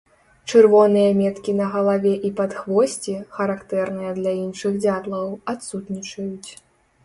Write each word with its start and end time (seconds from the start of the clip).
Чырвоныя 0.51 1.11
меткі 1.19 1.53
на 1.59 1.67
галаве 1.73 2.13
і 2.31 2.33
падхвосці, 2.41 3.13
характэрныя 3.37 4.11
для 4.19 4.33
іншых 4.45 4.71
дзятлаў, 4.85 5.25
адсутнічаюць. 5.55 6.51